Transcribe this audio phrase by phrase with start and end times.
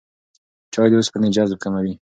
[0.73, 1.89] چای د اوسپنې جذب کموي.